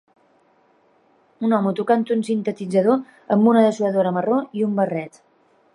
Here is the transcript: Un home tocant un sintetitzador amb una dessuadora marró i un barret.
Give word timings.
Un 1.47 1.53
home 1.57 1.73
tocant 1.81 2.07
un 2.17 2.25
sintetitzador 2.31 2.99
amb 3.37 3.53
una 3.53 3.65
dessuadora 3.69 4.17
marró 4.19 4.45
i 4.63 4.69
un 4.71 4.79
barret. 4.81 5.27